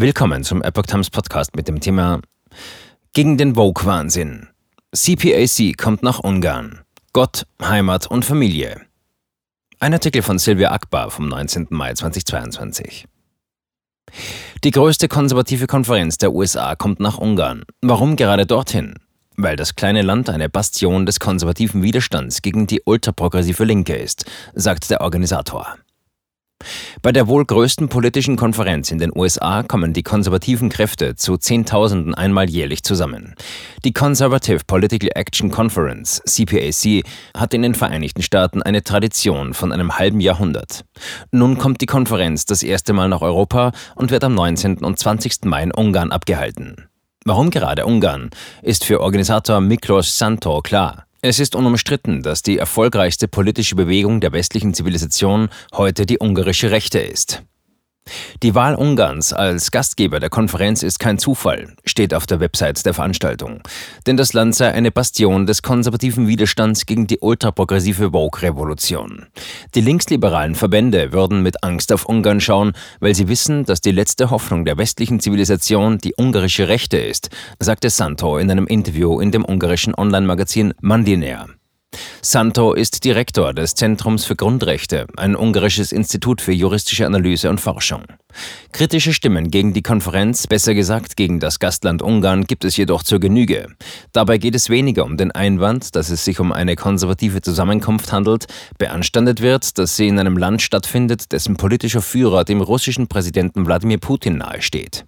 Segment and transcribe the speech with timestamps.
[0.00, 2.20] Willkommen zum Epoch Times Podcast mit dem Thema
[3.14, 4.46] Gegen den Vogue-Wahnsinn.
[4.94, 6.82] CPAC kommt nach Ungarn.
[7.12, 8.80] Gott, Heimat und Familie.
[9.80, 11.66] Ein Artikel von Silvia Akbar vom 19.
[11.70, 13.06] Mai 2022.
[14.62, 17.64] Die größte konservative Konferenz der USA kommt nach Ungarn.
[17.82, 18.94] Warum gerade dorthin?
[19.36, 24.90] Weil das kleine Land eine Bastion des konservativen Widerstands gegen die ultraprogressive Linke ist, sagt
[24.90, 25.76] der Organisator.
[27.02, 32.14] Bei der wohl größten politischen Konferenz in den USA kommen die konservativen Kräfte zu Zehntausenden
[32.14, 33.34] einmal jährlich zusammen.
[33.84, 37.04] Die Conservative Political Action Conference, CPAC,
[37.36, 40.84] hat in den Vereinigten Staaten eine Tradition von einem halben Jahrhundert.
[41.30, 44.78] Nun kommt die Konferenz das erste Mal nach Europa und wird am 19.
[44.78, 45.44] und 20.
[45.44, 46.88] Mai in Ungarn abgehalten.
[47.24, 48.30] Warum gerade Ungarn,
[48.62, 51.07] ist für Organisator Miklos Santo klar.
[51.20, 57.00] Es ist unumstritten, dass die erfolgreichste politische Bewegung der westlichen Zivilisation heute die ungarische Rechte
[57.00, 57.42] ist.
[58.42, 62.94] Die Wahl Ungarns als Gastgeber der Konferenz ist kein Zufall, steht auf der Website der
[62.94, 63.62] Veranstaltung.
[64.06, 69.26] Denn das Land sei eine Bastion des konservativen Widerstands gegen die ultraprogressive Vogue-Revolution.
[69.74, 74.30] Die linksliberalen Verbände würden mit Angst auf Ungarn schauen, weil sie wissen, dass die letzte
[74.30, 79.44] Hoffnung der westlichen Zivilisation die ungarische Rechte ist, sagte Santo in einem Interview in dem
[79.44, 81.46] ungarischen Online-Magazin Mandiner.
[82.30, 88.02] Santo ist Direktor des Zentrums für Grundrechte, ein ungarisches Institut für juristische Analyse und Forschung.
[88.70, 93.18] Kritische Stimmen gegen die Konferenz, besser gesagt gegen das Gastland Ungarn, gibt es jedoch zur
[93.18, 93.68] Genüge.
[94.12, 98.46] Dabei geht es weniger um den Einwand, dass es sich um eine konservative Zusammenkunft handelt,
[98.76, 103.98] beanstandet wird, dass sie in einem Land stattfindet, dessen politischer Führer dem russischen Präsidenten Wladimir
[103.98, 105.06] Putin nahesteht.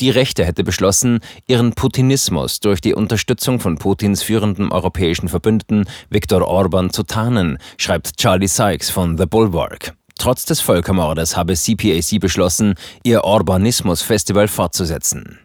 [0.00, 6.46] Die Rechte hätte beschlossen, ihren Putinismus durch die Unterstützung von Putins führendem europäischen Verbündeten Viktor
[6.46, 9.94] Orban zu tarnen, schreibt Charlie Sykes von The Bulwark.
[10.18, 15.38] Trotz des Völkermordes habe CPAC beschlossen, ihr Orbanismus-Festival fortzusetzen.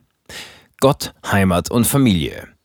[0.79, 2.56] Gott, Heimat und Familie.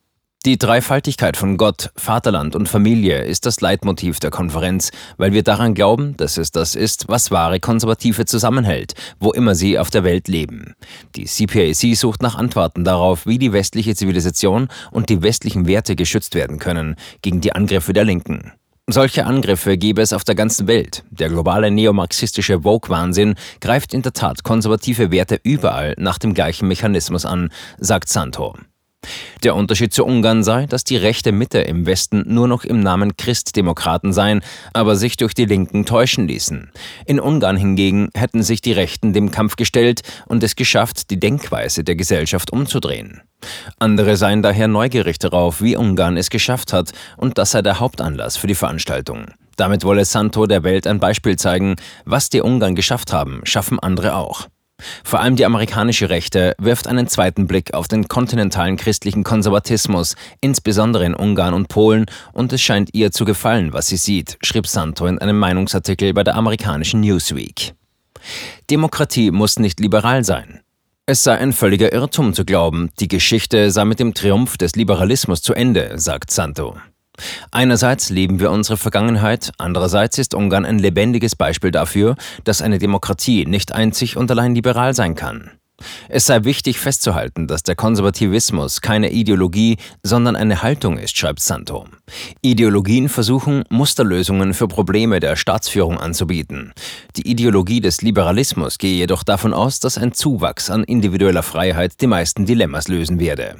[0.44, 5.72] Die Dreifaltigkeit von Gott, Vaterland und Familie ist das Leitmotiv der Konferenz, weil wir daran
[5.72, 10.26] glauben, dass es das ist, was wahre Konservative zusammenhält, wo immer sie auf der Welt
[10.26, 10.74] leben.
[11.14, 16.34] Die CPAC sucht nach Antworten darauf, wie die westliche Zivilisation und die westlichen Werte geschützt
[16.34, 18.50] werden können gegen die Angriffe der Linken.
[18.88, 21.04] Solche Angriffe gäbe es auf der ganzen Welt.
[21.10, 27.24] Der globale neomarxistische Vogue-Wahnsinn greift in der Tat konservative Werte überall nach dem gleichen Mechanismus
[27.24, 28.56] an, sagt Santo.
[29.42, 33.16] Der Unterschied zu Ungarn sei, dass die rechte Mitte im Westen nur noch im Namen
[33.16, 34.42] Christdemokraten seien,
[34.72, 36.70] aber sich durch die Linken täuschen ließen.
[37.06, 41.82] In Ungarn hingegen hätten sich die Rechten dem Kampf gestellt und es geschafft, die Denkweise
[41.82, 43.22] der Gesellschaft umzudrehen.
[43.80, 48.36] Andere seien daher neugierig darauf, wie Ungarn es geschafft hat, und das sei der Hauptanlass
[48.36, 49.26] für die Veranstaltung.
[49.56, 54.14] Damit wolle Santo der Welt ein Beispiel zeigen, was die Ungarn geschafft haben, schaffen andere
[54.14, 54.46] auch.
[55.04, 61.04] Vor allem die amerikanische Rechte wirft einen zweiten Blick auf den kontinentalen christlichen Konservatismus, insbesondere
[61.04, 65.06] in Ungarn und Polen, und es scheint ihr zu gefallen, was sie sieht, schrieb Santo
[65.06, 67.74] in einem Meinungsartikel bei der amerikanischen Newsweek.
[68.70, 70.60] Demokratie muss nicht liberal sein.
[71.04, 75.42] Es sei ein völliger Irrtum zu glauben, die Geschichte sei mit dem Triumph des Liberalismus
[75.42, 76.76] zu Ende, sagt Santo.
[77.50, 83.46] Einerseits leben wir unsere Vergangenheit, andererseits ist Ungarn ein lebendiges Beispiel dafür, dass eine Demokratie
[83.46, 85.50] nicht einzig und allein liberal sein kann.
[86.08, 91.86] Es sei wichtig festzuhalten, dass der Konservativismus keine Ideologie, sondern eine Haltung ist, schreibt Santo.
[92.40, 96.72] Ideologien versuchen, Musterlösungen für Probleme der Staatsführung anzubieten.
[97.16, 102.06] Die Ideologie des Liberalismus gehe jedoch davon aus, dass ein Zuwachs an individueller Freiheit die
[102.06, 103.56] meisten Dilemmas lösen werde.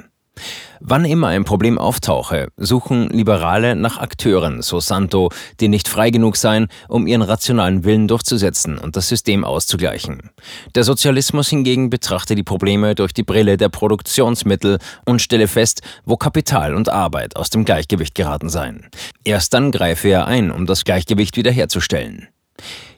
[0.79, 5.29] Wann immer ein Problem auftauche, suchen Liberale nach Akteuren, so Santo,
[5.59, 10.31] die nicht frei genug seien, um ihren rationalen Willen durchzusetzen und das System auszugleichen.
[10.75, 16.17] Der Sozialismus hingegen betrachte die Probleme durch die Brille der Produktionsmittel und stelle fest, wo
[16.17, 18.89] Kapital und Arbeit aus dem Gleichgewicht geraten seien.
[19.23, 22.27] Erst dann greife er ein, um das Gleichgewicht wiederherzustellen.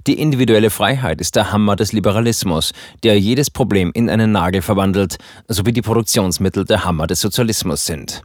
[0.07, 2.73] Die individuelle Freiheit ist der Hammer des Liberalismus,
[3.03, 7.85] der jedes Problem in einen Nagel verwandelt, so wie die Produktionsmittel der Hammer des Sozialismus
[7.85, 8.21] sind.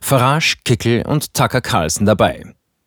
[0.00, 2.44] Farage, Kickel und Tucker Carlson dabei.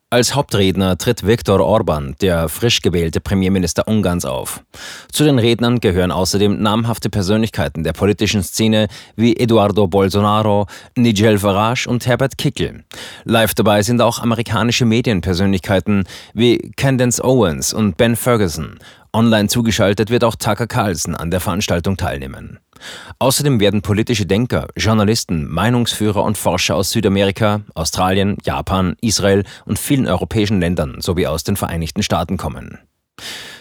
[0.08, 4.62] Als Hauptredner tritt Viktor Orban, der frisch gewählte Premierminister Ungarns, auf.
[5.10, 8.86] Zu den Rednern gehören außerdem namhafte Persönlichkeiten der politischen Szene
[9.16, 12.84] wie Eduardo Bolsonaro, Nigel Farage und Herbert Kickel.
[13.24, 16.04] Live dabei sind auch amerikanische Medienpersönlichkeiten
[16.34, 18.78] wie Candace Owens und Ben Ferguson.
[19.12, 22.60] Online zugeschaltet wird auch Tucker Carlson an der Veranstaltung teilnehmen.
[23.18, 30.06] Außerdem werden politische Denker, Journalisten, Meinungsführer und Forscher aus Südamerika, Australien, Japan, Israel und vielen
[30.06, 32.78] europäischen Ländern sowie aus den Vereinigten Staaten kommen.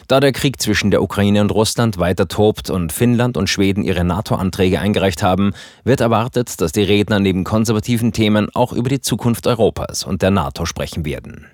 [0.07, 4.03] Da der Krieg zwischen der Ukraine und Russland weiter tobt und Finnland und Schweden ihre
[4.03, 5.53] NATO-Anträge eingereicht haben,
[5.83, 10.31] wird erwartet, dass die Redner neben konservativen Themen auch über die Zukunft Europas und der
[10.31, 11.47] NATO sprechen werden.